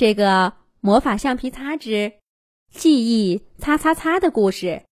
[0.00, 2.14] 这个魔法橡皮擦之
[2.70, 4.86] 记忆擦擦擦的故事，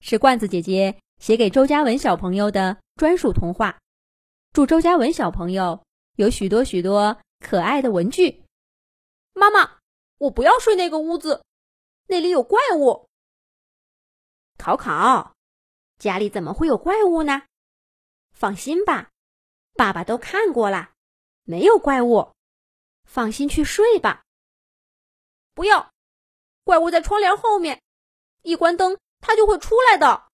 [0.00, 3.78] 是罐子姐姐写给周嘉文小朋友的专属童话。
[4.54, 5.84] 祝周嘉文小朋友
[6.14, 8.44] 有许多许多可爱的文具。
[9.34, 9.76] 妈妈，
[10.16, 11.44] 我不要睡那个屋子，
[12.06, 13.10] 那里有怪物。
[14.56, 15.34] 考考，
[15.98, 17.42] 家里怎么会有怪物呢？
[18.32, 19.10] 放心吧，
[19.74, 20.92] 爸爸都看过了，
[21.44, 22.32] 没有怪物。
[23.04, 24.22] 放心去睡吧。
[25.56, 25.88] 不要，
[26.64, 27.80] 怪物在窗帘后面，
[28.42, 30.24] 一关灯它就会出来的。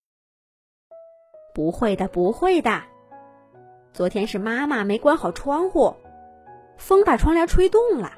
[1.55, 2.83] 不会的，不会的。
[3.93, 5.95] 昨天是妈妈没关好窗户，
[6.77, 8.11] 风把窗帘吹动了。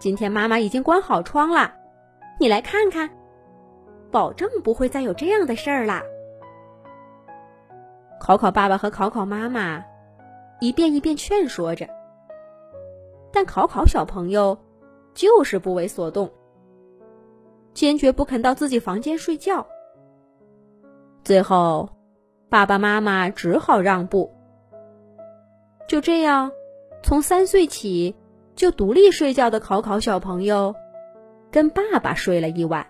[0.00, 1.74] 今天妈妈已经关好窗了，
[2.40, 3.10] 你来看看，
[4.10, 6.00] 保证不会再有这样的事儿了。
[8.18, 9.84] 考考爸爸和考考妈妈
[10.58, 11.86] 一遍一遍劝说着，
[13.30, 14.56] 但考考小朋友
[15.14, 16.30] 就是不为所动，
[17.74, 19.66] 坚决不肯到自己房间睡觉。
[21.24, 21.88] 最后，
[22.48, 24.32] 爸爸妈妈只好让步。
[25.86, 26.50] 就这样，
[27.02, 28.14] 从三岁起
[28.54, 30.74] 就独立睡觉的考考小朋友，
[31.50, 32.86] 跟爸爸睡了一晚。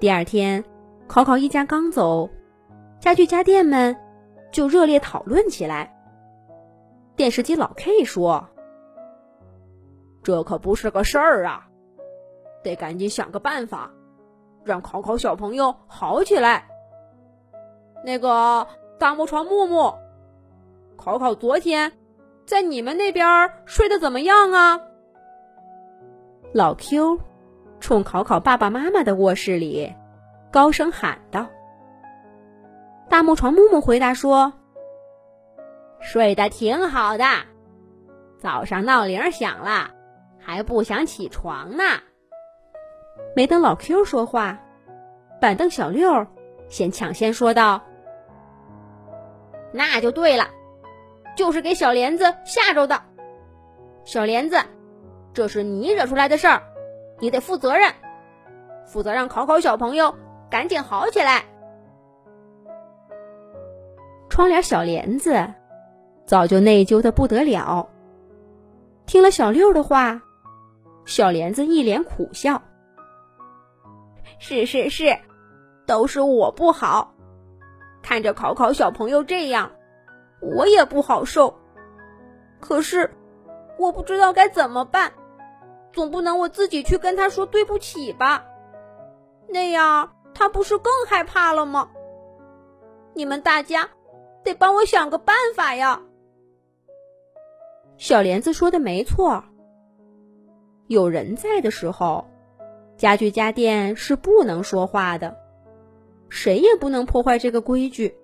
[0.00, 0.64] 第二天，
[1.06, 2.28] 考考一家刚走。
[3.00, 3.94] 家具家电们
[4.50, 5.94] 就热烈讨论起来。
[7.16, 8.48] 电视机老 K 说
[10.24, 11.68] ：“这可不是个事儿啊，
[12.64, 13.92] 得赶紧想个办法，
[14.64, 16.66] 让考考小朋友好起来。”
[18.04, 18.66] 那个
[18.98, 19.94] 大木床木木，
[20.96, 21.92] 考考昨天
[22.46, 24.80] 在你们那边睡得怎么样啊？
[26.52, 27.20] 老 Q
[27.80, 29.94] 冲考考爸爸妈妈的卧室里
[30.50, 31.46] 高声喊道。
[33.08, 34.52] 大木床木木回答说
[36.00, 37.24] ：“睡得挺好的，
[38.38, 39.90] 早上闹铃响了，
[40.44, 41.84] 还不想起床呢。”
[43.34, 44.60] 没等老 Q 说话，
[45.40, 46.26] 板凳小六
[46.68, 47.82] 先抢先说道
[49.72, 50.48] ：“那就对了，
[51.36, 53.02] 就是给小莲子吓着的。
[54.04, 54.58] 小莲子，
[55.32, 56.62] 这是你惹出来的事儿，
[57.18, 57.92] 你得负责任，
[58.86, 60.14] 负责让考考小朋友
[60.50, 61.42] 赶紧好起来。”
[64.28, 65.54] 窗帘小帘子
[66.26, 67.88] 早就内疚的不得了。
[69.06, 70.22] 听了小六的话，
[71.04, 72.60] 小莲子一脸苦笑
[74.38, 75.16] ：“是是是，
[75.86, 77.14] 都是我不好。
[78.02, 79.70] 看着考考小朋友这样，
[80.40, 81.54] 我也不好受。
[82.60, 83.10] 可是
[83.78, 85.12] 我不知道该怎么办，
[85.92, 88.44] 总不能我自己去跟他说对不起吧？
[89.48, 91.90] 那样他不是更害怕了吗？
[93.14, 93.88] 你们大家。”
[94.44, 96.02] 得帮我想个办法呀！
[97.96, 99.42] 小莲子说的没错，
[100.86, 102.26] 有人在的时候，
[102.96, 105.36] 家具家电是不能说话的，
[106.28, 108.14] 谁也不能破坏这个规矩。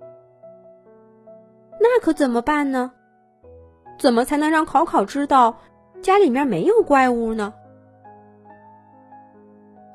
[1.79, 2.93] 那可怎么办呢？
[3.99, 5.57] 怎么才能让考考知道
[6.03, 7.55] 家里面没有怪物呢？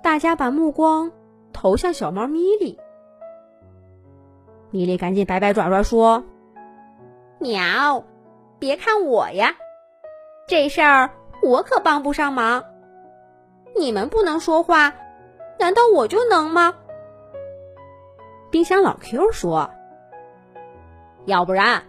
[0.02, 1.12] 大家把目光
[1.54, 2.78] 投向小猫咪咪。
[4.72, 6.24] 米莉赶紧摆摆爪爪说
[7.40, 8.04] ：“喵，
[8.60, 9.56] 别看我呀，
[10.48, 11.10] 这事儿
[11.46, 12.64] 我可帮不上忙。
[13.76, 14.94] 你们不能说话，
[15.60, 16.74] 难道我就能吗？”
[18.52, 19.70] 冰箱老 Q 说
[21.26, 21.84] ：“要不然，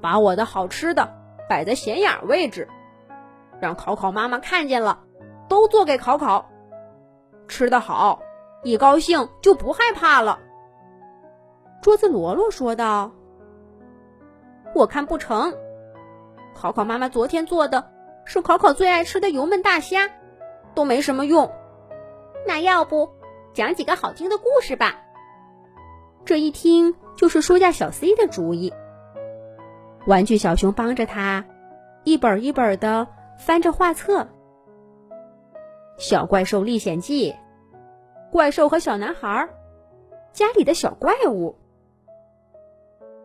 [0.00, 1.12] 把我的好吃的
[1.48, 2.68] 摆在显眼位置，
[3.60, 5.00] 让考考妈妈看见了，
[5.48, 6.48] 都做给考考。
[7.48, 8.22] 吃的好，
[8.62, 10.38] 一高兴就不害怕了。”
[11.82, 13.10] 桌子罗罗说道
[14.74, 15.52] ：“我看不成，
[16.54, 17.91] 考考妈妈昨天做的
[18.24, 20.10] 是考考最爱吃的油焖大虾，
[20.74, 21.50] 都没什么用。
[22.46, 23.10] 那要不
[23.54, 25.00] 讲几个好听的故事吧？
[26.24, 28.72] 这一听就是书架小 C 的主意。
[30.06, 31.44] 玩具小熊帮着他，
[32.04, 33.06] 一本一本的
[33.38, 34.22] 翻着画册，
[35.98, 37.32] 《小怪兽历险记》，
[38.30, 39.48] 怪兽和小男孩，
[40.32, 41.56] 家里的小怪物。”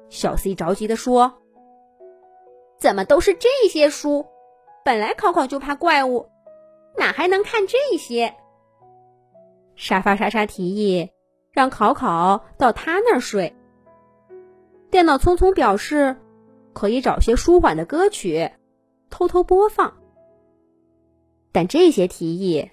[0.09, 1.33] 小 C 着急的说
[2.79, 4.25] ：“怎么都是这些书？
[4.87, 6.29] 本来考考就怕怪物，
[6.95, 8.33] 哪还能看这些？”
[9.75, 11.11] 沙发莎莎提议
[11.51, 13.53] 让考考到他那儿睡。
[14.89, 16.15] 电脑匆匆表示
[16.71, 18.49] 可以找些舒缓的歌曲
[19.09, 19.97] 偷偷播放，
[21.51, 22.71] 但这些提议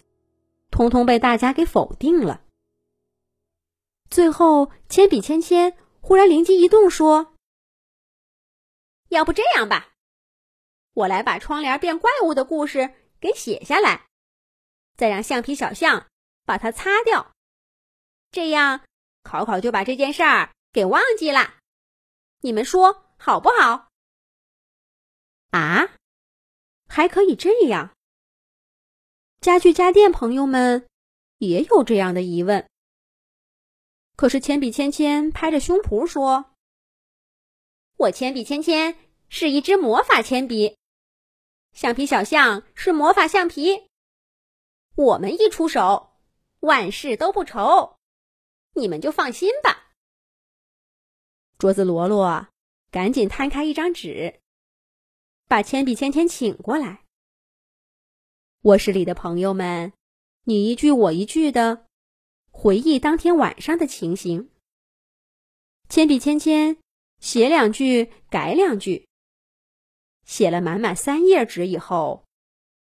[0.70, 2.42] 通通被大家给否定了。
[4.08, 5.74] 最后，铅笔芊芊。
[6.00, 7.34] 忽然灵机一动，说
[9.10, 9.88] ：“要不这样吧，
[10.94, 14.06] 我来把窗帘变怪物的故事给写下来，
[14.96, 16.08] 再让橡皮小象
[16.44, 17.34] 把它擦掉，
[18.30, 18.80] 这样
[19.22, 21.54] 考考就把这件事儿给忘记了。
[22.40, 23.88] 你们说好不好？
[25.50, 25.96] 啊，
[26.88, 27.94] 还可以这样？
[29.40, 30.86] 家具家电朋友们
[31.38, 32.68] 也有这样的疑问。
[34.16, 36.54] 可是铅笔芊芊拍着胸脯说
[37.98, 38.96] ：“我铅笔芊芊
[39.28, 40.78] 是一支魔法铅笔。”
[41.74, 43.88] 橡皮小象是魔法橡皮，
[44.94, 46.12] 我们一出手，
[46.60, 47.96] 万事都不愁，
[48.74, 49.90] 你们就放心吧。
[51.58, 52.46] 桌子罗罗
[52.92, 54.40] 赶紧摊开一张纸，
[55.48, 57.02] 把铅笔芊芊请过来。
[58.62, 59.92] 卧室里的朋友们，
[60.44, 61.86] 你一句我一句的
[62.52, 64.48] 回忆当天晚上的情形。
[65.88, 66.78] 铅笔芊芊
[67.18, 69.08] 写两句，改两句。
[70.24, 72.24] 写了满满三页纸以后，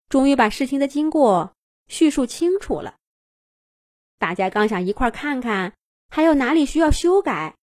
[0.08, 1.56] 终于把事情的经过
[1.88, 2.98] 叙述清楚了。
[4.18, 5.74] 大家刚想一块看看
[6.10, 7.56] 还有哪里需要修改，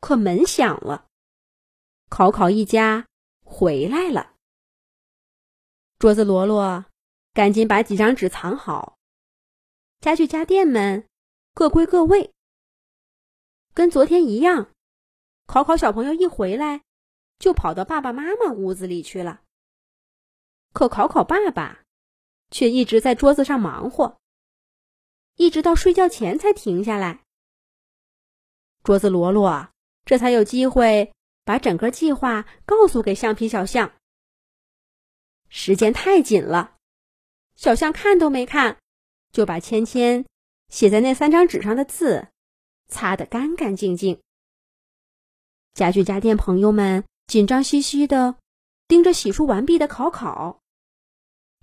[0.00, 1.06] 可门响了，
[2.08, 3.06] 考考一家
[3.42, 4.34] 回来了。
[5.98, 6.84] 桌子罗罗
[7.32, 8.98] 赶紧把几张纸藏好，
[10.00, 11.06] 家具家电们
[11.54, 12.32] 各归各位。
[13.72, 14.70] 跟昨天一样，
[15.46, 16.85] 考考小朋友一回来。
[17.38, 19.42] 就跑到爸爸妈妈屋子里去了。
[20.72, 21.82] 可考考爸爸
[22.50, 24.18] 却一直在桌子上忙活，
[25.36, 27.22] 一直到睡觉前才停下来。
[28.82, 29.70] 桌子罗罗
[30.04, 31.12] 这才有机会
[31.44, 33.94] 把整个计划告诉给橡皮小象。
[35.48, 36.76] 时间太紧了，
[37.54, 38.78] 小象看都没看，
[39.32, 40.26] 就把芊芊
[40.68, 42.28] 写在那三张纸上的字
[42.88, 44.20] 擦得干干净净。
[45.74, 47.04] 家具家电朋友们。
[47.26, 48.36] 紧张兮兮的
[48.86, 50.60] 盯着洗漱完毕的考考，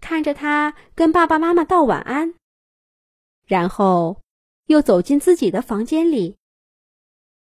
[0.01, 2.33] 看着他跟爸爸妈妈道晚安，
[3.45, 4.21] 然后
[4.65, 6.37] 又走进自己的房间里。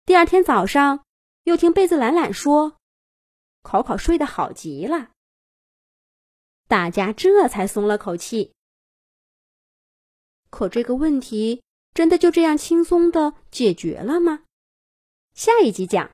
[0.05, 1.05] 第二天早上，
[1.43, 2.77] 又听被子懒懒说
[3.61, 5.11] ：“考考睡得好极了。”
[6.67, 8.53] 大家这才松了口气。
[10.49, 11.61] 可这个问题
[11.93, 14.43] 真的就这样轻松的解决了吗？
[15.33, 16.09] 下一集讲。